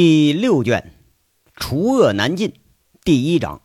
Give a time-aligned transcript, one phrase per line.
[0.00, 0.92] 第六卷，
[1.56, 2.52] 除恶难尽，
[3.02, 3.62] 第一章。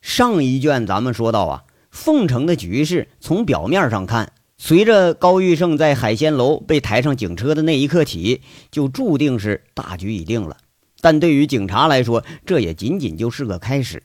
[0.00, 10.58] 上一卷咱们说到啊，凤城的局势从表面上看，随着高玉胜在海鲜楼被抬上警车的那一刻起，就注定是大局已定了。
[11.00, 14.04] 但对于警察来说，这也仅仅就是个开始。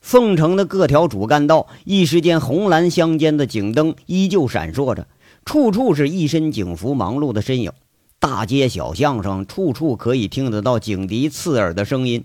[0.00, 5.08] 凤城的各条主干道，一时间红蓝相间的警灯依旧闪烁着，
[5.44, 7.72] 处处是一身警服忙碌的身影。
[8.20, 12.22] 大街小巷上，处处可以听得到警笛刺耳的声音。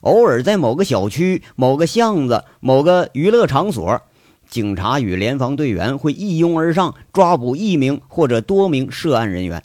[0.00, 4.02] 偶尔在某个小区、某个巷子、某个娱乐场所，
[4.50, 9.62] 警察与联防队员会一拥而上，抓捕一名或者多名涉案人员。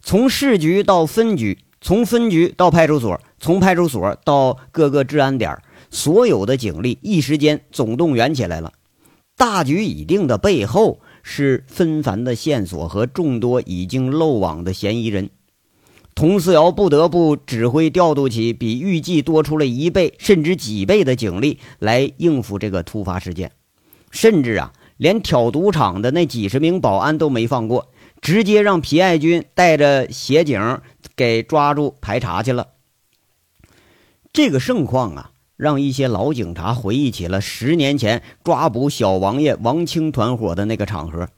[0.00, 5.58] 从市局到分局，从分局到派出所，从派出所到各个治安点，
[5.90, 8.72] 所有的警力一时间总动员起来了。
[9.36, 11.00] 大局已定的背后。
[11.28, 15.28] 是纷繁的线索和众多已经漏网的嫌疑人，
[16.14, 23.50] 佟思瑶不得不指挥调度起比预计多出了一倍甚至几倍的警力来应付这个突发事件，
[24.12, 27.90] 甚至啊，连挑赌场的那几十名保安都没放过，
[28.22, 30.78] 直接让皮爱军带着协警
[31.16, 32.68] 给抓住排查去了。
[34.32, 35.32] 这个盛况啊！
[35.56, 41.28] 让一些老警察回忆起了十年前抓捕小王爷王清团伙的那个场合，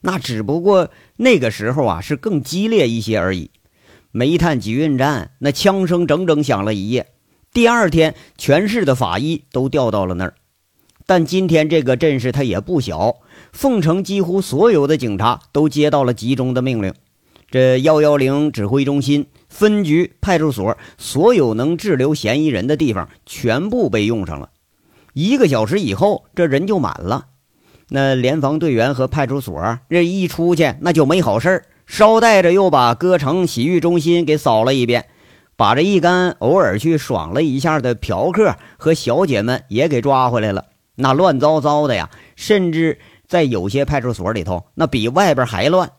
[0.00, 3.50] 那只不过那个时候啊是更激烈一些而已。
[4.10, 7.08] 煤炭集运站那枪声整整响了一夜，
[7.52, 10.34] 第二天全市的法医都调到了那儿。
[11.04, 13.16] 但今天这个阵势它也不小，
[13.52, 16.94] 凤城几乎所有的警察都接到了集中的命令。
[17.50, 19.26] 这幺幺零指挥中心、
[19.56, 24.50] 分局、派出所，所有能滞留嫌疑人的地方全部被用上了。
[25.14, 27.28] 一个小时以后，这人就满了。
[27.88, 31.64] 那联防队员和派出所这一出去，那就没好事儿。
[31.86, 35.06] 捎带着又把歌城洗浴中心给扫了一遍，
[35.56, 40.66] 把这一干偶尔去爽了一下的嫖客和小姐们也给抓回来了。
[40.96, 45.92] 那乱糟糟的呀，甚至在有些派出所里头，那比外边还乱。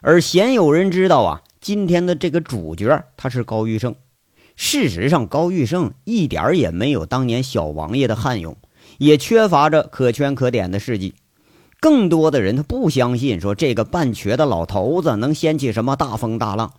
[0.00, 3.96] 而鲜有人知道啊，今天的这个主角他是高玉胜。
[4.54, 8.56] 事实上，高玉胜一点也没有当年小王爷的悍勇，
[8.98, 11.16] 也缺乏着可圈可点的事迹。
[11.80, 16.74] 更多的人他不相信说这个半瘸的老头子能掀起什么大风大浪。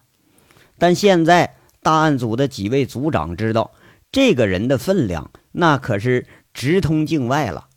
[0.78, 3.72] 但现在大案组的几位组长知道，
[4.10, 7.68] 这个人的分量那可是直通境外了。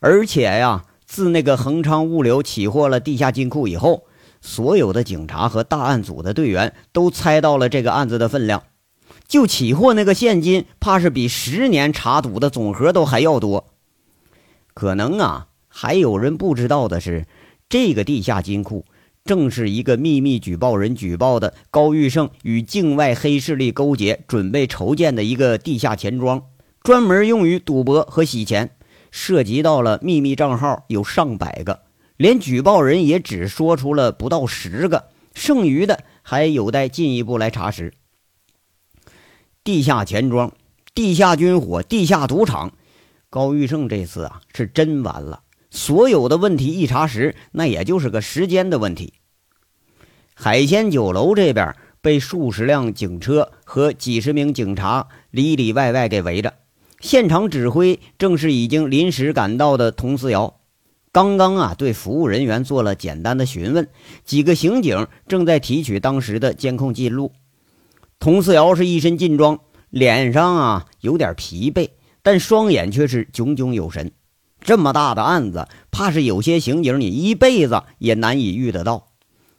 [0.00, 4.04] 而且呀，自那个恒昌物流起获了地下金库以后。
[4.46, 8.62] 所有的警察和大案组的队员都猜到了这个案子的分量，
[9.26, 13.72] 就起获那个现金，怕是比十年查赌的总和都还要多。
[14.74, 17.26] 可能啊，还有人不知道的是，
[17.70, 18.84] 这个地下金库
[19.24, 26.42] 正是一个秘密举报人举报的高玉胜与境外黑势力勾结，准备筹建的一个地下钱庄，
[26.82, 28.76] 专门用于赌博和洗钱，
[29.10, 31.80] 涉及到了秘密账号有上百个。
[32.16, 37.92] 连举报人也只说出了不到十个，剩余的还有待进一步来查实。
[39.64, 40.52] 地下钱庄、
[40.94, 42.72] 地下军火、地下赌场，
[43.30, 45.42] 高玉胜这次啊是真完了。
[45.70, 49.14] 所有的问题一查实，那也就是个时间的问题。
[50.34, 56.54] 海鲜酒楼这边被数十辆警车和几十名警察里里外外给围着，
[57.00, 60.60] 现场指挥正是已经临时赶到的佟思瑶。
[61.14, 63.86] 刚刚啊，对服务人员做了简单的询问，
[64.24, 67.30] 几个刑警正在提取当时的监控记录。
[68.18, 69.60] 佟思瑶是一身劲装，
[69.90, 71.90] 脸上啊有点疲惫，
[72.24, 74.10] 但双眼却是炯炯有神。
[74.60, 79.06] 这么大的案子，怕是有些刑警你一辈子也难以遇得到。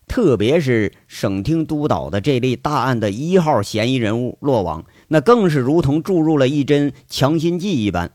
[0.08, 8.12] 特别是省厅督导的这类大案的一号嫌疑人物落网，那更是如同注入了一针强心剂一般。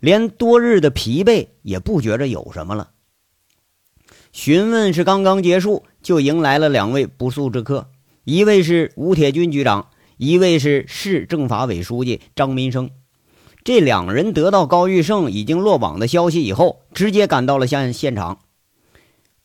[0.00, 2.90] 连多日的疲惫也不觉着有什么了。
[4.32, 7.88] 询问是刚刚结束，就迎来了两位不速之客，
[8.24, 9.88] 一位是吴铁军局长，
[10.18, 12.90] 一位是市政法委书记张民生。
[13.64, 18.40] 这两人得到高玉胜已经落网的消息以后，直接赶到了现现场。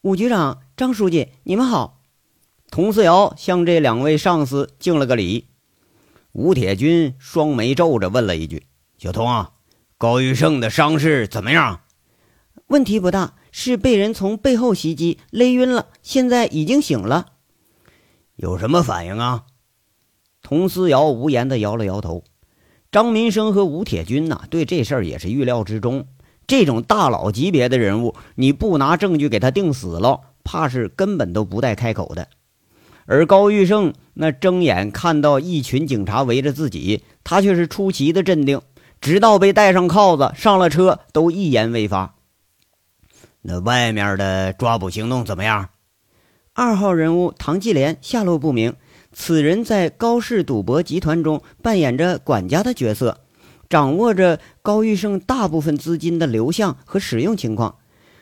[0.01, 2.01] 吴局长、张书记，你们好。
[2.69, 5.48] 佟思瑶向这两位上司敬了个礼。
[6.33, 8.65] 吴铁军双眉皱着问了一句
[8.98, 9.51] ：“小童啊。”
[10.01, 11.81] 高玉胜的伤势怎么样？
[12.65, 17.33] 问题不大，是被人从背后袭击勒晕了，现在已经醒了。
[18.36, 19.44] 有什么反应啊？
[20.42, 22.24] 佟思瑶无言的摇了摇头。
[22.92, 26.07] 张民生和吴铁军呐，对这事儿也是预料之中。
[26.48, 32.27] 这种大佬级别的人物，你不拿证据给他定死了，怕是根本都不带开口的。
[33.06, 38.62] 而高玉胜那睁眼看到一群警察围着自己，他却是出奇的镇定，
[39.01, 42.15] 直到被戴上铐子上了车，都一言未发。
[43.42, 45.69] 那外面的抓捕行动怎么样？
[46.53, 48.75] 二号人物唐继莲下落不明，
[49.12, 53.21] 此人在高氏赌博集团中扮演着管家的角色，
[53.68, 57.77] 掌握着高玉胜大部分资金的流向和使用情况。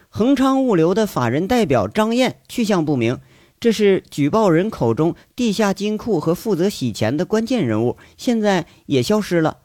[0.08, 3.20] 恒昌物流的法人代表张燕去向不明。
[3.60, 9.58] 这是举报人口中地下金库和负责洗钱的关键人物，现在也消失了。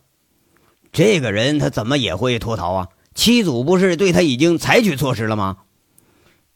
[0.94, 2.88] 这个人他怎么也会脱逃啊？
[3.16, 5.56] 七组不是对他已经采取措施了吗？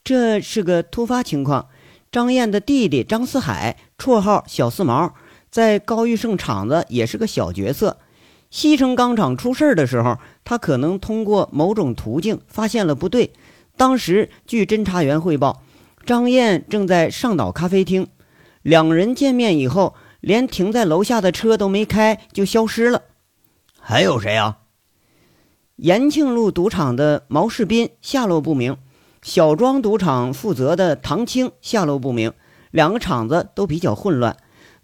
[0.01, 1.67] 这是个突发情况。
[2.09, 5.13] 张燕的弟弟张四海，绰号小四毛，
[5.51, 7.97] 在高玉胜厂子也是个小角色。
[8.49, 13.33] 西城钢厂出事的时候，他可能通过某种途径发现了不对。
[13.75, 15.61] 当时据侦查员汇报。
[16.05, 18.07] 张燕正在上岛咖啡厅，
[18.61, 23.01] 两人见面以后，连停在楼下的车都没开就消失了。
[23.89, 24.59] 还有谁啊？
[25.77, 28.77] 延庆路赌场的毛世斌下落不明，
[29.23, 32.31] 小庄赌场负责的唐青下落不明。
[32.69, 34.37] 两个场子都比较混乱。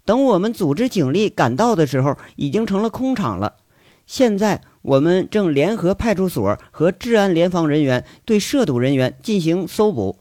[0.04, 3.54] 等我们组织警力赶到的时候，已经成了空场了。
[4.08, 10.18] 现在我们正联合派出所和治安联防人员对涉赌人员进行搜捕。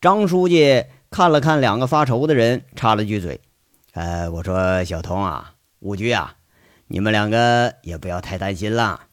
[0.00, 3.40] 张书记看了看两个发愁的人，插了句嘴
[3.94, 6.36] ：“呃，我说小童啊，武局啊，
[6.92, 9.04] 你们两个也不要太担心了。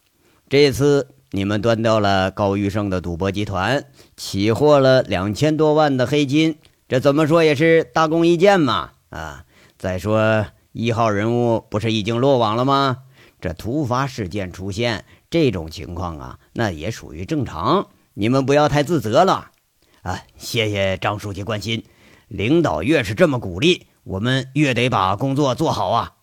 [0.49, 3.85] 这次你们端掉了高玉胜的赌博集团，
[4.17, 6.57] 起获了两千多万的黑金，
[6.89, 8.91] 这怎么说也是大功一件嘛。
[9.11, 9.45] 啊，
[9.77, 12.97] 再说一号人物不是已经落网了吗？
[13.39, 17.87] 这突发事件出现这种情况啊，那也属于正常。
[18.13, 19.51] 你们不要太自责了。”
[20.03, 21.85] 啊，谢谢张书记关心，
[22.27, 26.15] 领导越是这么鼓励，我们越得把工作做好啊。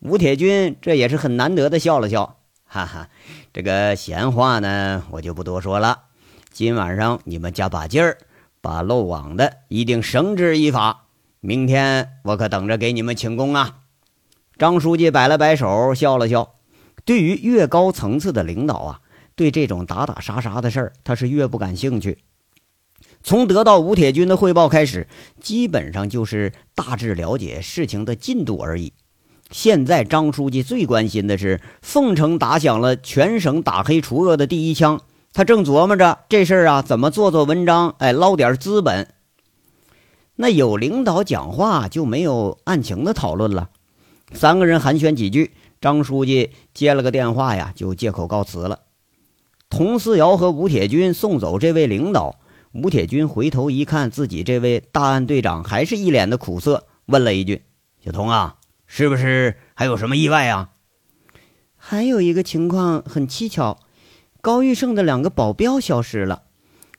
[0.00, 3.10] 吴铁军这也是很难得的笑了笑，哈哈，
[3.52, 6.04] 这个闲话呢，我就不多说了。
[6.50, 8.16] 今晚上你们加把劲儿，
[8.62, 11.04] 把漏网的一定绳之以法。
[11.40, 13.80] 明天我可等着给你们请功啊。
[14.56, 16.54] 张书记摆了摆手，笑了笑。
[17.04, 19.00] 对于越高层次的领导啊，
[19.34, 22.24] 对这种打打杀杀的事儿，他是越不感兴趣。
[23.22, 25.06] 从得到吴铁军的汇报开始，
[25.42, 28.94] 基本上就是大致了解事情的进度而已。
[29.50, 35.00] 现在张书记最关心的是凤城打响了全省打黑除恶的第一枪，
[35.32, 39.08] 他正琢磨着这事儿啊怎么做做文章，哎，捞点资本。
[40.36, 43.70] 那有领导讲话就没有案情的讨论了。
[44.32, 45.50] 三个人寒暄几句，
[45.80, 48.80] 张书记接了个电话呀，就借口告辞了。
[49.68, 52.36] 佟思瑶和吴铁军送走这位领导。
[52.72, 57.62] 吴铁军回头一看，自己这位大案队长还是一脸的苦涩，问了一句
[58.04, 58.58] ：“小童啊，
[58.92, 60.70] 是不是还有什么意外啊？”
[61.78, 63.78] 还有一个情况很蹊跷，
[64.40, 66.42] 高玉胜的两个保镖消失了。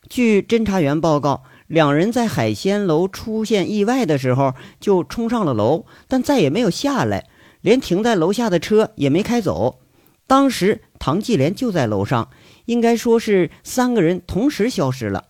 [0.08, 7.28] 据侦查员报告，两人在海鲜楼出现意外的时候就冲上了楼，但再也没有下来，
[7.60, 9.80] 连停在楼下的车也没开走。
[10.26, 12.30] 当时唐继莲就在楼上，
[12.64, 15.26] 应该说是三个人同时消失了。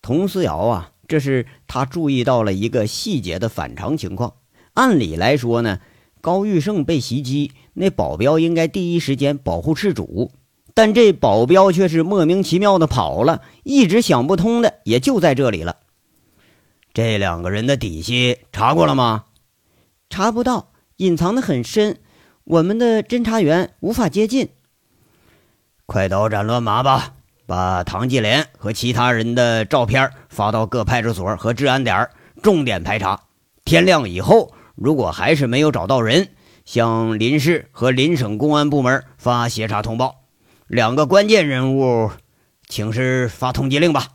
[0.00, 4.34] 佟思瑶啊，这是他注意到了一个细节的反常情况。
[4.76, 5.80] 按理来说呢，
[6.20, 10.30] 高玉胜被袭击，那保镖应该第一时间保护事主，
[10.74, 13.40] 但这保镖却是莫名其妙的跑了。
[13.64, 15.78] 一直想不通的也就在这里了。
[16.92, 19.24] 这两个人的底细查过了吗？
[20.10, 21.98] 查不到，隐藏的很深，
[22.44, 24.50] 我们的侦查员无法接近。
[25.86, 27.14] 快刀斩乱麻吧！
[27.46, 32.08] 把唐继莲和其他人的照片发到各派出所和治安点，
[32.42, 33.22] 重点排查。
[33.64, 36.28] 天亮以后，如果还是没有找到人，
[36.64, 40.24] 向林市和邻省公安部门发协查通报。
[40.68, 42.10] 两个关键人物，
[42.68, 44.08] 请示发通缉令吧。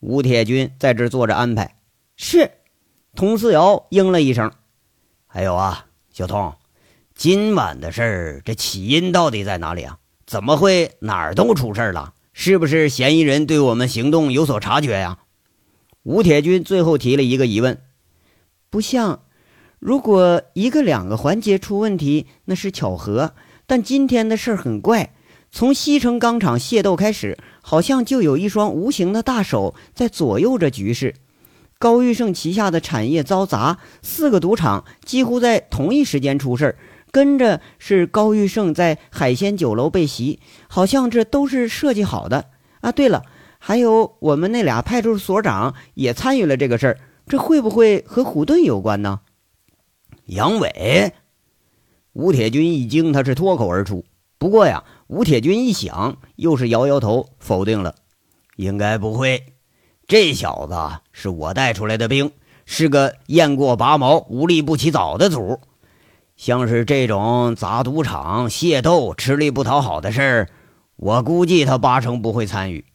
[0.00, 1.76] 吴铁军在这坐着安排。
[2.16, 2.50] 是，
[3.14, 4.52] 佟思瑶应了一声。
[5.26, 6.54] 还有啊，小童，
[7.14, 9.98] 今晚的事儿，这起因到底在哪里啊？
[10.26, 12.12] 怎么会哪儿都出事了？
[12.32, 15.18] 是不是嫌疑人对我们行动有所察觉呀？
[16.02, 17.80] 吴铁军最后提了一个疑问：
[18.68, 19.22] 不像，
[19.84, 23.34] 如果一个两个环节出问题，那是巧合。
[23.66, 25.12] 但今天的事儿很怪，
[25.52, 31.14] 从西城钢厂械斗开始，好像就有一双无形的大手在左右着局势。
[31.78, 36.76] 高玉胜旗下的产业遭砸，四个赌场几乎在同一时间出事儿。
[37.10, 42.46] 跟着是高玉胜在海鲜酒楼被袭，好像这都是设计好的
[42.80, 42.90] 啊！
[42.90, 43.22] 对了，
[43.58, 46.98] 还有我们那俩派出所长也参与了这个事儿，
[47.28, 49.20] 这会不会和虎盾有关呢？
[50.26, 51.12] 杨伟，
[52.14, 54.04] 吴铁军一惊，他是脱口而出。
[54.38, 57.94] 不过呀，吴铁军一想，又是摇摇头，否定了。
[58.56, 59.54] 应该不会，
[60.06, 62.32] 这小子是我带出来的兵，
[62.64, 65.60] 是个雁过拔毛、无利不起早的主。
[66.36, 70.48] 像是这种砸赌场、械斗、吃力不讨好的事儿，
[70.96, 72.86] 我估计他八成不会参与。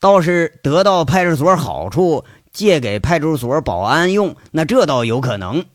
[0.00, 5.66] 倒是得到派出所好处，借给派出所保安用，那这倒有可能。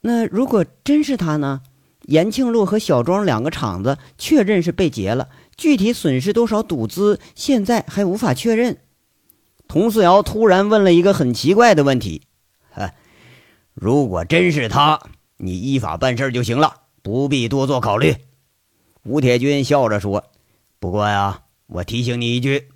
[0.00, 1.62] 那如果真是他呢？
[2.02, 5.28] 延庆路和小庄两个厂子确认是被劫了，
[5.58, 8.78] 具体损失多少赌资，现在还无法确认。
[9.66, 12.22] 童四瑶突然问了一个很奇怪的问题
[12.72, 12.92] ：“呵，
[13.74, 14.98] 如果真是他，
[15.36, 18.14] 你依法办事就行了，不必多做考虑。”
[19.04, 20.24] 吴铁军笑着说
[20.80, 22.68] ：“不过呀，我提醒你一句，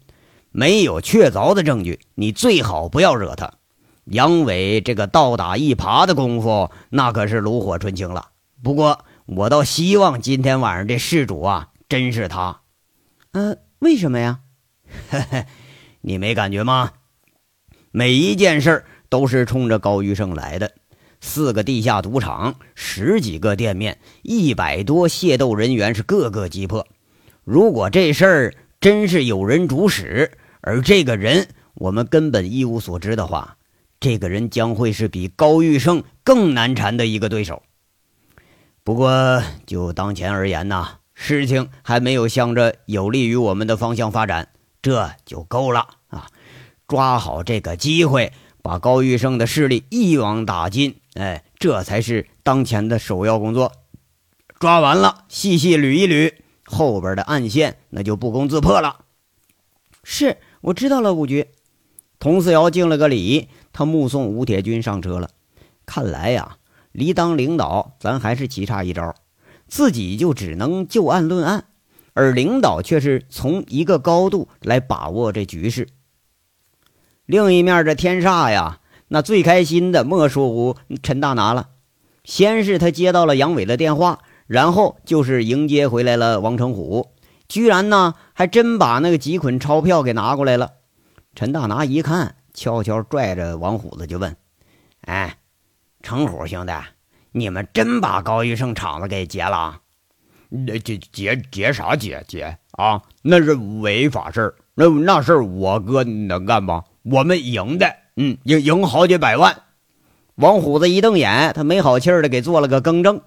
[0.51, 3.55] 没有确凿的证据，你最好不要惹他。
[4.05, 8.31] 杨伟这个倒打一耙的功夫，那可是炉火纯青了。
[8.63, 12.63] 不过……”我倒希望今天晚上这事主啊，真是他。
[13.31, 14.41] 呃，为什么呀？
[16.03, 16.91] 你没感觉吗？
[17.93, 20.73] 每一件事都是冲着高玉胜来的。
[21.21, 26.87] 四个地下赌场，十几个店面，一百多械斗人员，是个个击破。
[27.45, 30.33] 如果这事儿真是有人主使，
[30.63, 33.57] 而这个人我们根本一无所知的话，
[34.03, 37.63] 这个人将会是比高玉胜更难缠的一个对手。
[38.83, 44.49] 不过，就当前而言呢，事情还没有向着有利于我们的方向发展，
[44.83, 46.27] 这就够了啊！
[46.89, 53.71] 抓好这个机会，把高玉胜的势力一网打尽，哎，这才是当前的首要工作。
[54.59, 56.33] 抓完了，细细捋一捋
[56.65, 59.05] 后边的暗线，那就不攻自破了。
[60.03, 61.47] 是我知道了，五局。
[62.19, 65.31] 童四瑶敬了个礼，他目送吴铁军上车了。
[65.87, 66.59] 看来呀。
[66.93, 69.15] 离当领导，咱还是棋差一招，
[69.67, 71.65] 自己就只能就案论案，
[72.13, 75.89] 而领导却是从一个高度来把握这局势。
[77.25, 81.71] 另一面，这天煞呀，那最开心的莫说乎陈大拿了。
[82.25, 87.09] 先是他接到了杨伟的电话，然后就是迎接回来了王成虎，
[87.49, 90.73] 居然呢还真把那个几捆钞票给拿过来了。
[91.35, 94.37] 陈大拿一看，悄悄拽着王虎子就问
[95.07, 95.37] ：“哎。”
[96.03, 96.73] 成虎兄弟，
[97.31, 99.79] 你们真把高玉胜厂子给劫了？
[100.49, 103.01] 那劫劫劫啥劫劫啊？
[103.23, 106.83] 那是违法事儿，那那事儿我哥能干吗？
[107.05, 109.63] 我们赢的，嗯，赢赢好几百万。
[110.35, 113.21] 王虎子一瞪眼，他没好气儿的给做了个更正。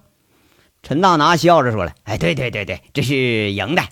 [0.82, 3.82] 陈大拿笑着说了：“哎，对对对对，这是赢的。”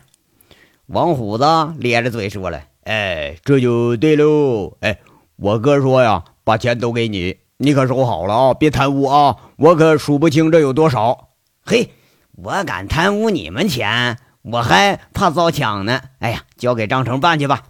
[0.84, 1.44] 王虎子
[1.78, 4.76] 咧着嘴说了：“哎，这就对喽。
[4.80, 4.98] 哎，
[5.36, 8.52] 我哥说呀，把钱都给你。”你可收好了啊！
[8.52, 9.36] 别贪污啊！
[9.56, 11.28] 我可数不清这有多少。
[11.64, 11.90] 嘿，
[12.32, 16.00] 我敢贪污你们钱，我还怕遭抢呢。
[16.18, 17.62] 哎呀，交给张成办去吧。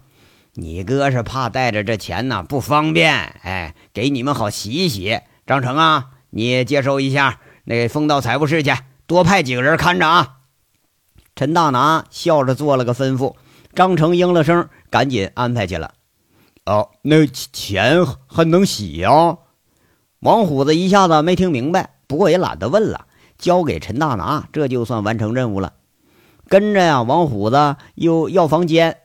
[0.53, 3.13] 你哥是怕带着这钱呢不方便。
[3.43, 5.19] 哎，给你们好洗一洗。
[5.45, 8.73] 张成啊，你接收一下那封到财务室去，
[9.05, 10.37] 多派几个人看着啊。
[11.35, 13.35] 陈大拿笑着做了个吩咐，
[13.75, 15.93] 张成应了声，赶紧安排去了。
[16.65, 19.37] 哦，那钱还能洗呀？
[20.19, 23.05] 王虎子一下子没听明白，不过也懒得问了，
[23.37, 25.73] 交给陈大拿，这就算完成任务了。
[26.47, 28.97] 跟着呀，王虎子又要房间。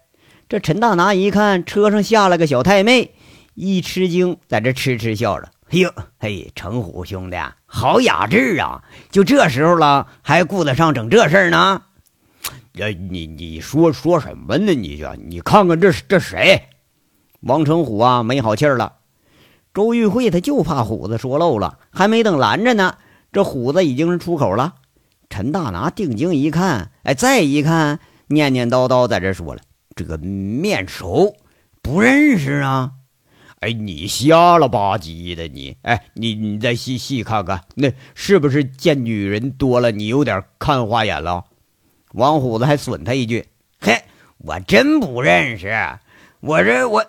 [0.49, 3.14] 这陈大拿一看车上下来个小太妹，
[3.55, 7.37] 一吃惊，在这痴痴笑着：“哎呦，嘿，程虎兄弟，
[7.67, 8.83] 好雅致啊！
[9.11, 11.83] 就这时候了，还顾得上整这事儿呢？
[12.81, 14.73] 哎，你你说说什么呢？
[14.73, 16.62] 你这，你看看这这谁？
[17.40, 18.94] 王成虎啊，没好气儿了。”
[19.73, 22.97] 周玉慧他就怕虎子说漏了，还没等拦着呢，
[23.32, 24.75] 这虎子已经是出口了。
[25.28, 29.61] 陈大拿定睛一看，哎，再一看，念念叨叨在这说了
[29.94, 31.37] ：“这个面熟，
[31.80, 32.90] 不认识啊！
[33.61, 35.76] 哎，你瞎了吧唧的你！
[35.82, 41.44] 哎，你你再细细看看，那是不是见女人多了，你有点看花眼了？”
[42.12, 43.47] 王虎子还损他一句
[43.78, 44.02] ：“嘿，
[44.38, 45.73] 我真不认识，
[46.40, 47.06] 我这我。”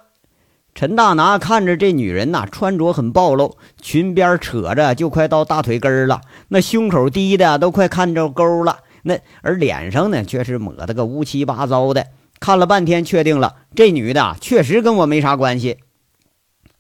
[0.73, 12.07] 陈大拿看着这女人呐，穿着很暴露，裙边扯着就快到大腿根了，那胸口低的都快看着沟了，那而脸上呢却是抹的个乌七八糟的。
[12.39, 15.77] 看了半天，确定了这女的确实跟我没啥关系。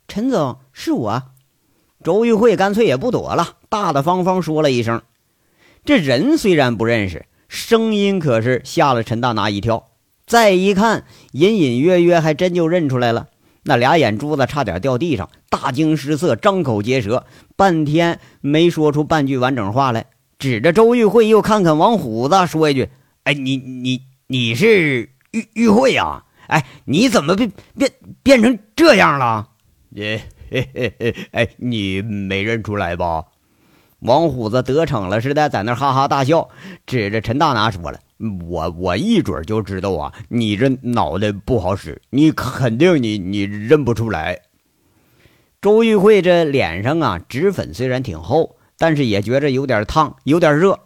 [0.07, 1.23] 陈总，是我。
[2.03, 5.03] 周玉慧干脆也不躲了，大大方方说了一声。
[5.85, 9.89] 这人虽然不认识，声音可是吓了陈大拿一跳。
[10.25, 13.27] 再一看，隐隐约约还真就认出来了。
[13.63, 17.25] 那俩眼珠子差点掉地上，大惊失色，张口结舌，
[17.55, 20.07] 半天没说出半句完整话来，
[20.39, 22.89] 指着周玉慧又看看王虎子，说一句
[23.23, 26.23] ：“哎，你你你是玉玉慧呀？
[26.47, 27.91] 哎，你怎么变变
[28.23, 29.49] 变成这样了？”
[29.91, 33.25] 耶嘿嘿嘿，哎，你没认出来吧？
[33.99, 36.49] 王虎子得逞了似的，在那哈哈大笑，
[36.87, 37.99] 指着陈大拿说了
[38.49, 44.41] ：“我我一准就知道啊，你这脑袋不好使，你肯定你你认不出来。”
[45.61, 50.79] 周玉慧这脸上啊，脂粉虽然挺厚，但是也觉着有点烫，有点热。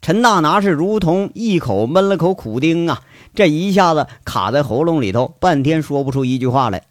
[0.00, 3.02] 陈大拿是如同一口闷了口苦丁啊，
[3.34, 6.86] 这一下子卡在喉咙里头，半天说不出一句话来。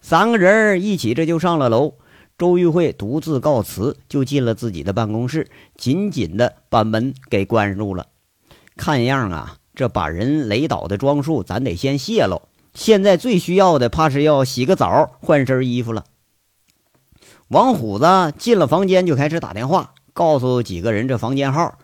[0.00, 1.94] 三个人一起这就上了楼。
[2.38, 8.06] 周玉慧独自告辞，就进了自己的办公室，紧紧的把门给关住了。
[8.76, 12.42] 看样啊，这把人雷倒的装束，咱得先卸喽。
[12.74, 16.04] 现在最需要的，怕是要洗个澡，换身衣服了。
[17.48, 18.06] 王虎子
[18.38, 21.78] 进了房间，就开始打电话，告诉几个人这房间号。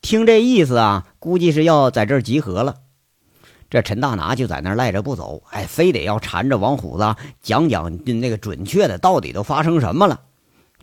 [0.00, 2.76] 听这意思啊，估计是要在这儿集合了。
[3.68, 10.20] 这陈大拿就在那儿赖着不走，哎，非得要缠着王虎子讲讲那个准确的到底都发生什么了。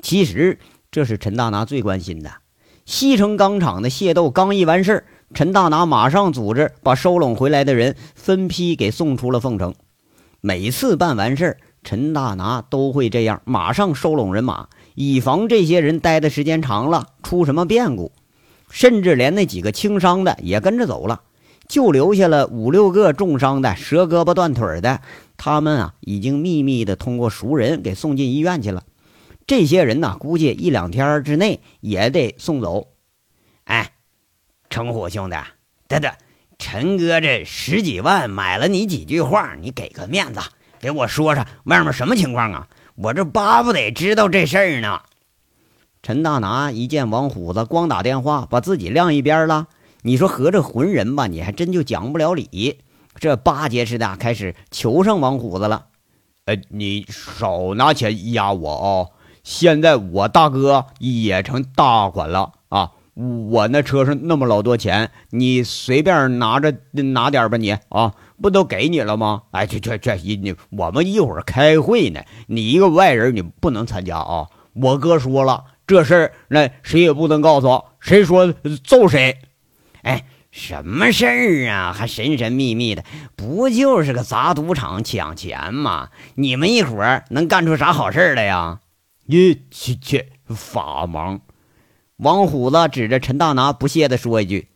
[0.02, 0.60] 其实
[0.92, 2.32] 这是陈大拿最关心的。
[2.86, 9.74] 西城钢厂的械斗刚一完事儿，陈大拿马上组织把收拢回来的人分批给送出了凤城。
[10.40, 18.12] 每次办完事儿，陈大拿都会这样，马上收拢人马，以防这些人待的时间长了出什么变故。
[18.70, 21.22] 甚至连那几个轻伤的也跟着走了。
[21.68, 25.02] 就留下了五六个重伤的、折胳膊断腿的，
[25.36, 28.84] 他们啊已经秘密的通过熟人给送进医院去了。
[29.48, 32.90] 这些人呢，估计一两天之内也得送走。
[33.64, 33.94] 哎，
[34.70, 35.38] 程虎兄弟，
[35.88, 36.12] 等等，
[36.58, 40.40] 陈哥这十几万买了你几句话，你给个面子，
[40.80, 42.68] 给我说说外面什么情况啊？
[42.96, 45.02] 我这巴不得知道这事儿呢。
[46.02, 49.68] 陈大拿一见王虎子光打电话，把自己晾一边了。
[50.02, 52.82] 你说合着浑人吧，你还真就讲不了理。
[53.18, 55.88] 这巴结似的开始求上王虎子了。
[56.46, 59.12] 哎，你少拿钱压我哦！
[59.44, 62.92] 现在我大哥也成大款了啊！
[63.16, 69.44] 我那车上那么老多钱，你随便拿着拿点吧，你啊，不都给你了吗？
[69.52, 74.48] 哎，去去去，你我们一会儿开会呢，你一个外人你不能参加啊！
[74.74, 79.38] 我哥说了，这事儿那谁也不能告诉，谁说揍谁。
[80.02, 81.94] 哎，什么事儿啊？
[81.94, 83.06] 还神神秘秘的，
[83.38, 86.10] 不就是个砸赌场抢钱吗？
[86.36, 88.82] 你们一伙儿能干出啥好事来呀？
[89.28, 91.40] 你去去法盲！
[92.18, 94.70] 王虎子指着陈大拿不屑地说一句：“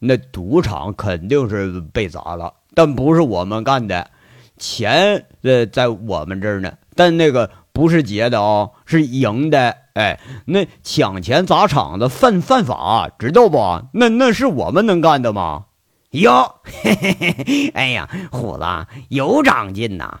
[0.00, 4.10] 那赌场肯定是被砸了，但不是我们干的，
[4.56, 6.72] 钱呃在我们这儿呢。
[6.94, 13.58] 但那个不是劫的啊，是赢的。”哎，那抢钱砸场子犯犯法，知道不？
[13.92, 15.66] 那那是我们能干的吗？
[16.10, 18.64] 哟，嘿嘿嘿，哎呀，虎子
[19.08, 20.20] 有长进呐！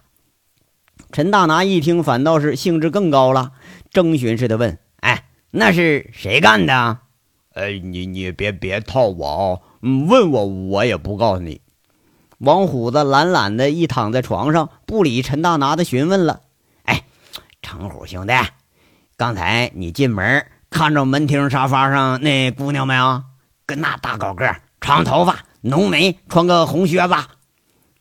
[1.12, 3.52] 陈大拿一听，反倒是兴致更高了，
[3.90, 4.78] 征询似的问：“，
[5.56, 6.98] 那是谁干的？”
[7.54, 11.62] 哎，你你别别套我哦，问我我也不告诉你。
[12.38, 16.42] 王虎子懒懒的一躺在床上，不理陈大拿的询问了。
[16.82, 17.04] 哎，
[17.62, 18.34] 程虎兄弟。
[19.16, 23.22] 刚才你进门看着门厅沙发上那姑娘没有？
[23.64, 27.14] 跟那大高个，长头发，浓眉，穿个红靴子。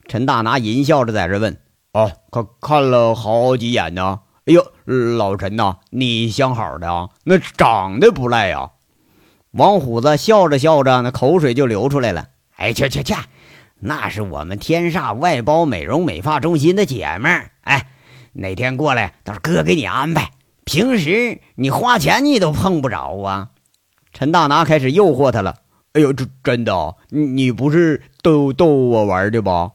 [0.09, 1.57] 陈大拿淫笑着在这问
[1.93, 4.19] ：“哦，看看了好几眼呢。
[4.45, 8.71] 哎呦，老陈呐，你相好的啊，那长得不赖呀。”
[9.51, 12.27] 王虎子笑着笑着，那口水就流出来了。
[12.57, 13.13] 哎，去去去，
[13.79, 17.51] 那是我们天煞外包美容美发中心的姐们儿。
[17.61, 17.87] 哎，
[18.33, 20.31] 哪天过来，到时候哥给你安排。
[20.65, 23.49] 平时你花钱你都碰不着啊！
[24.11, 25.55] 陈大拿开始诱惑他了。
[25.93, 26.95] 哎呦，这真的？
[27.09, 29.71] 你你不是逗逗我玩的吧？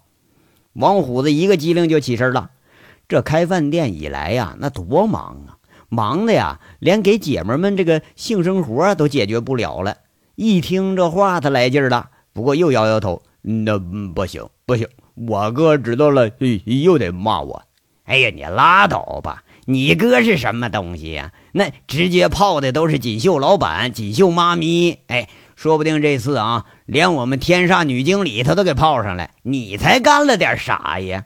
[0.74, 2.50] 王虎子一个机灵就起身了。
[3.10, 9.96] 这开饭店以来呀，那多忙啊，忙的呀，连给姐们们这个性生活都解决不了了。
[10.36, 13.20] 一听这话，他来劲了，不过又摇摇头。
[13.42, 13.80] 那
[14.14, 16.30] 不行不行，我哥知道了
[16.64, 17.64] 又得骂我。
[18.04, 19.42] 哎呀，你拉倒吧！
[19.64, 21.32] 你哥是什么东西呀？
[21.52, 24.98] 那直接泡的都是锦绣老板、锦绣妈咪。
[25.08, 29.32] 哎，说不定这次啊，连我们天煞女经理他都给泡上来。
[29.42, 31.24] 你才干了点啥呀？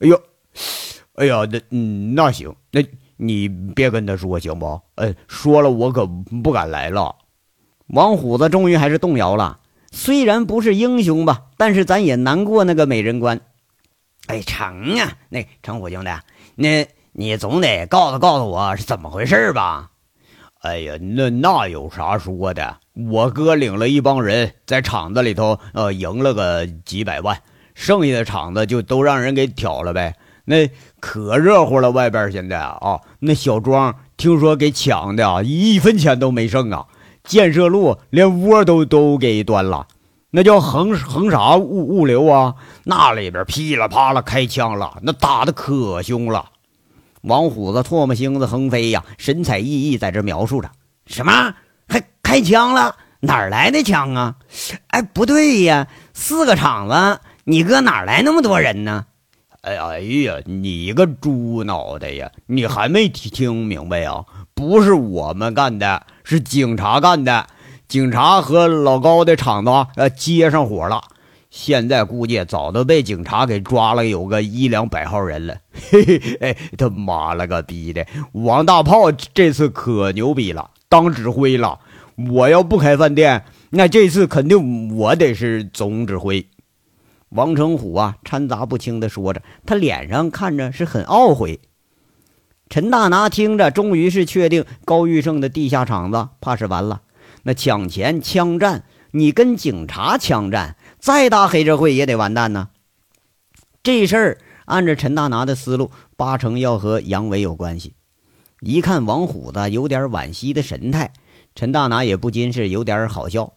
[0.00, 0.20] 哎呦，
[1.16, 2.80] 哎呀，那嗯，那行，那
[3.16, 4.80] 你别跟他说行不？
[4.94, 7.14] 哎，说了我可不敢来了。
[7.88, 9.58] 王虎子终于还是动摇了。
[9.90, 13.40] 虽然不是英雄吧，但是咱也难过那个美人关。
[14.26, 15.12] 哎，成啊！
[15.28, 16.10] 那成虎兄弟，
[16.54, 19.90] 那你总得告诉告诉我是怎么回事吧？
[20.62, 22.78] 哎呀，那那有啥说的？
[22.94, 27.42] 我哥领了一帮人在厂子里头，呃，赢了个几百万，
[27.74, 30.14] 剩下的厂子就都让人给挑了呗。
[30.44, 36.86] 那可热乎了，外边现在啊，那小庄听说给抢的，一分钱都没剩啊。
[37.24, 39.86] 建设路连窝都都给端了，
[40.30, 42.54] 那叫横横啥物物流啊？
[42.84, 46.46] 那里边噼里啪啦开枪了，那打的可凶了。
[47.20, 50.68] 王虎子唾沫星子横飞呀，神采奕奕在这描述着
[51.06, 51.54] ：“什么？
[51.86, 52.96] 还开枪了？
[53.20, 54.34] 哪儿来的枪啊？
[54.88, 59.06] 哎，不对呀，四个厂子，你哥哪来那么多人呢？
[59.62, 62.32] 哎哎呀，你个猪脑袋呀！
[62.46, 64.24] 你还没听明白呀？
[64.54, 67.46] 不是我们干的，是警察干的。
[67.86, 71.00] 警察和老高的厂子呃接上火了。”
[71.48, 75.54] 现在估计早都被警察给抓了，有个一两百号人了。
[75.90, 78.04] 嘿嘿，哎，他妈了个逼的！
[78.32, 81.78] 王大炮这次可牛逼了，当指挥了。
[82.32, 86.44] 我要不开饭店，那这次肯定我得是总指挥。
[87.34, 91.60] 王成虎啊，掺杂不清的说着，他脸上看着是很懊悔。
[92.68, 97.02] 陈大拿听着，终于是确定高玉胜的地下厂子怕是完了。
[97.42, 100.76] 那抢钱枪战，你跟警察枪战？
[100.98, 102.68] 再大黑社会也得完蛋呢。
[103.82, 107.94] 这事儿按着陈大拿的思路，八成要和杨伟有关系。
[108.60, 111.12] 一看王虎子有点惋惜的神态，
[111.54, 113.54] 陈大拿也不禁是有点好笑。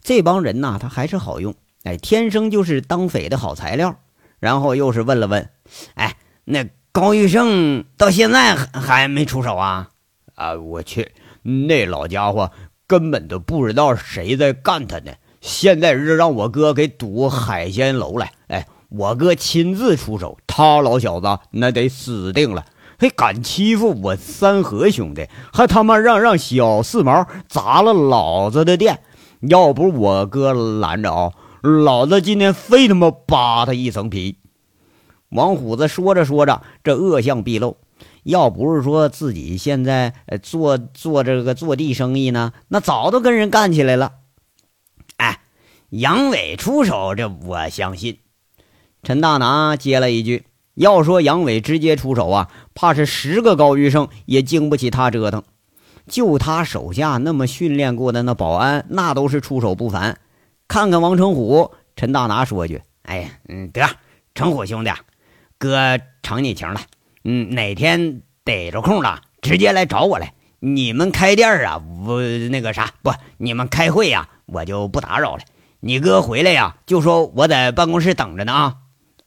[0.00, 1.54] 这帮人呐，他还是好用，
[1.86, 3.96] 哎，天生就是当匪的好材料。
[4.38, 5.48] 然后又是问了问，
[5.94, 9.88] 哎，那高玉胜到现在还没出手啊？
[10.34, 12.50] 啊，我去，那老家伙
[12.86, 15.12] 根本都不知道谁在干他呢。
[15.40, 22.66] 现在是让我哥给堵海鲜楼来，哎，我哥亲自出手，他老小子那得死定了！
[22.98, 29.00] 还敢欺负我三河兄弟，还他妈让让小四毛砸了老子的店！
[29.40, 31.32] 要不我哥拦着啊，
[31.66, 34.38] 老子今天非他妈扒他一层皮！
[35.30, 37.76] 王虎子说着说着，这恶相毕露。
[38.22, 44.12] 要不是说自己现在做做这个坐地生意呢，那早都跟人干起来了。
[45.16, 45.40] 哎
[45.90, 48.18] 杨伟出手，这我相信。
[49.02, 55.42] 陈大拿接了一句：“要说杨伟直接出手啊，怕是十个高玉胜也经不起他折腾。
[56.08, 60.18] 就他手下那么训练过的那保安，那都是出手不凡。
[60.68, 63.86] 看看王成虎，陈大拿说句：‘哎呀，嗯，得，
[64.34, 64.90] 成虎兄弟，
[65.58, 66.80] 哥承你情了。
[67.24, 70.32] 嗯，哪天逮着空了，直接来找我来。
[70.58, 75.42] 你们开店啊，我那个啥，不，你们开会呀，我就不打扰了。’”
[75.80, 78.74] 你哥回来呀，就说我在办公室等着呢啊！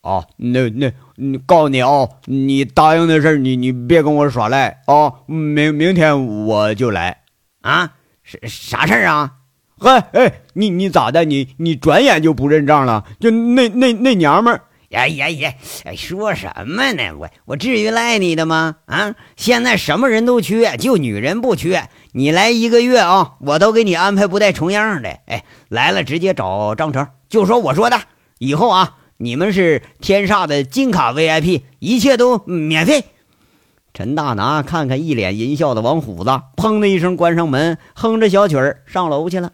[0.02, 5.14] 哦，那那，你告诉你哦，你答应的事你你别跟我耍赖啊！
[5.28, 7.22] 明明天我就来
[7.62, 7.94] 啊！
[8.24, 9.36] 啥啥事儿啊？
[9.80, 11.24] 嗨，哎，你你咋的？
[11.26, 13.06] 你你转眼就不认账了？
[13.20, 14.62] 就那那那娘们儿。
[14.90, 15.54] 呀呀呀！
[15.86, 17.14] 哎，说什么呢？
[17.16, 18.78] 我我至于赖你的吗？
[18.88, 19.14] 啊！
[19.38, 21.90] 现在什么人都缺，就女人不缺。
[22.12, 25.10] 你来一个月啊，我都给你安排不带重样的。
[25.28, 28.02] 哎，来了直接找张成，就说我说的。
[28.40, 33.04] 以后啊，你们是天煞的金卡 VIP，一切都免费。
[33.94, 39.52] 陈大拿看看一脸淫笑的王虎子，砰的一声关上门，哼着小曲儿上楼去了。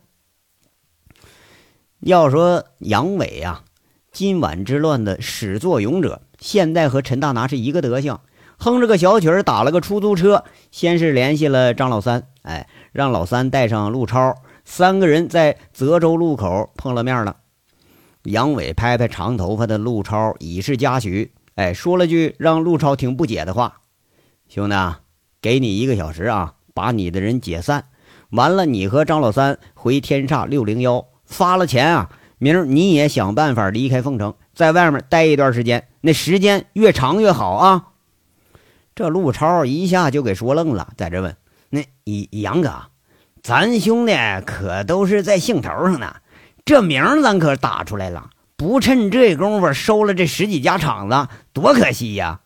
[2.06, 3.63] 要说杨伟呀。
[4.12, 8.20] 今晚之乱的始作俑者，现在和陈大拿是一个德行，
[8.60, 17.38] 哼着个小曲儿，打了个出租车，先是联系了张老三，哎，让老三带上陆超，三个人在泽州路口碰了面了。
[18.26, 23.82] 杨伟拍拍长头发的陆超，以示嘉许，哎，说了句让陆超挺不解的话
[24.48, 25.00] ：“兄弟，啊
[25.41, 27.86] 给你一个小时啊，把你的人解散，
[28.30, 37.88] 完了你和张老三回天煞六零幺，发了钱啊。”明儿你也想办法离开凤城，在外面待一段时间，那时间越长越好啊！
[38.93, 41.38] 这陆超一下就给说愣了，在这问
[41.71, 41.82] ：“那
[42.32, 42.88] 杨哥，
[43.41, 44.13] 咱兄弟
[44.45, 46.17] 可都是在兴头上呢，
[46.65, 52.41] 这名咱可打出来了，不趁这功夫收了这十几家厂子，多可惜呀！”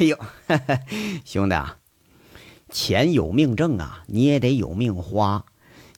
[0.00, 0.18] 哎呦，
[1.26, 1.76] 兄弟啊，
[2.70, 5.44] 钱有命挣啊，你也得有命花。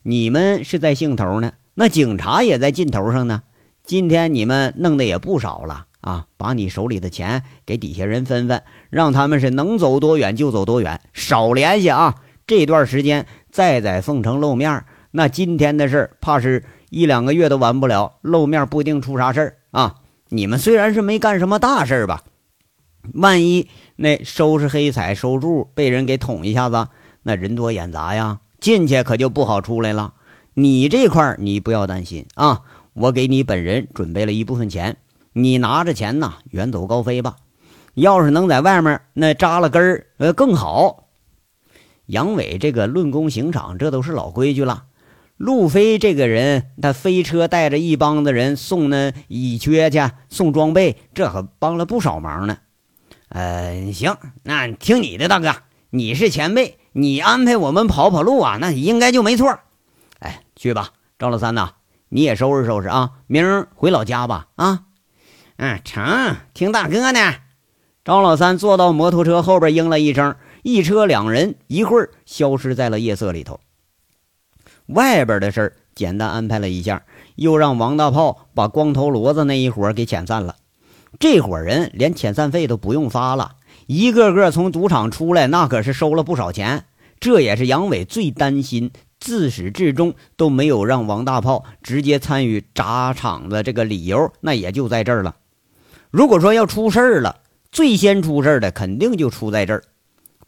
[0.03, 1.53] 你们是在兴头呢。
[1.75, 3.43] 那警察也在劲头上呢，
[3.83, 6.27] 今天你们弄的也不少了啊！
[6.37, 12.17] 把你手里的钱给底下人分分，让他们是能走多远就走多远，少联系啊！
[12.47, 19.95] 这段时间再在凤城露面，那今天的事儿怕是一两个月都完不了，露面不一定出啥事儿啊！
[20.29, 22.23] 你们虽然是没干什么大事吧，
[23.15, 26.89] 万一那收拾黑彩收柱被人给捅一下子，
[27.23, 30.15] 那人多眼杂呀，进去可就不好出来了。
[30.55, 32.63] 你这块你不要担心啊，
[32.93, 34.99] 我给你本人准备了一部分钱，
[35.33, 37.37] 你拿着钱呐远走高飞吧。
[37.95, 41.09] 要是能在外面那扎了根儿，呃更好。
[42.07, 44.85] 杨伟这个论功行赏，这都是老规矩了。
[45.39, 52.59] 路飞这个人，他飞车带着一帮子人送那乙缺去送装备，这可帮了不少忙呢。
[53.29, 55.55] 呃，行，那听你的，大哥，
[55.91, 59.59] 你是前辈，你安排我们跑跑路啊，那应该就没错。
[60.23, 61.73] 哎，去吧，赵老三呐，
[62.09, 64.47] 你也收拾收拾啊，明儿回老家吧。
[64.55, 64.85] 啊，
[65.57, 67.35] 嗯，成，听大哥的。
[68.05, 73.59] 赵老三坐到摩托车后边，应了一声，一车两人一会儿消失在了夜色里头。
[74.87, 77.03] 外边的事儿简单安排了一下，
[77.35, 80.57] 又让王大炮把光头骡子那一伙给遣散了。
[81.19, 83.57] 这伙人连遣散费都不用发了，
[83.87, 86.87] 一个个从赌场出来，那可是收了不少钱。
[87.21, 88.91] 这也是杨伟最担心，
[89.23, 95.37] 自始至终都没有让王大炮直接参与砸场子这个理由，那也就在这儿了。
[96.11, 97.37] 如果说要出事儿了，
[97.71, 99.85] 最先出事儿的肯定就出在这儿。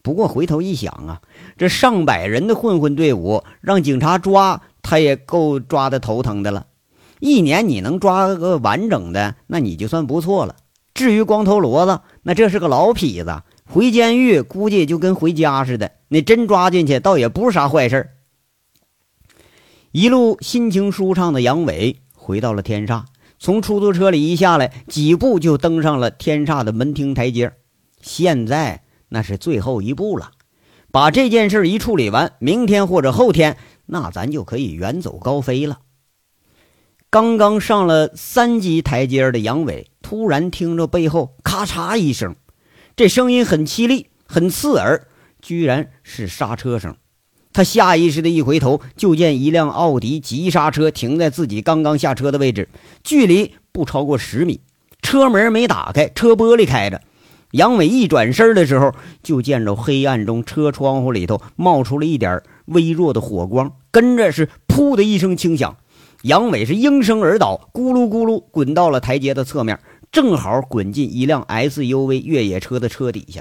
[0.03, 1.23] 不过回头一想啊，
[1.57, 6.67] 这上百人的混混队伍让警察抓，他也够抓的头疼的了。
[7.21, 10.57] 一年你能抓个完整的，那你就算不错了。
[10.95, 15.93] 至于光头骡子，那这是个老痞子，回监狱估计就跟回家似的。
[16.09, 18.11] 那真抓进去，倒也不是啥坏事儿
[19.95, 23.05] 一路心情舒畅的杨伟回到了天煞，
[23.39, 27.53] 从出租车里一下来，几步就登上了天煞的门厅台阶。
[28.01, 28.83] 现在。
[29.11, 30.33] 那是最后一步了，
[30.91, 35.79] 把这件事一处理完，明天或者后天，那咱就可以远走高飞了。
[37.09, 42.35] 刚刚上了三级台阶的杨伟，突然听着背后咔嚓一声，
[42.97, 45.07] 这声音很凄厉，很刺耳，
[45.41, 46.97] 居然是刹车声。
[47.55, 52.69] 他下意识的一回头，就见一辆奥迪急刹车停在自己刚刚下车的位置，
[53.03, 54.61] 距离不超过十米，
[55.01, 57.01] 车门没打开，车玻璃开着。
[57.53, 65.77] 杨伟一转身的时候，就见着黑暗中车窗户里头冒出了一点微弱的火光，跟着是“噗”的一声轻响，
[66.23, 69.79] 杨伟是应声而倒，咕噜咕噜滚到了台阶的侧面，
[70.11, 73.41] 正好滚进一辆 SUV 越野车的车底下。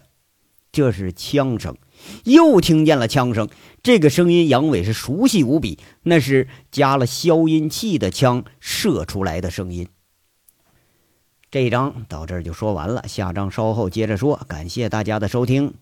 [0.71, 1.75] 这是枪声，
[2.23, 3.49] 又听见了枪声，
[3.81, 9.87] 这个声音杨伟是熟悉无比，那是加了消音器的枪射出来的声音。
[11.51, 14.39] 这一章到这儿就说完了，下章稍后接着说。
[14.47, 15.75] 感谢大家的收听。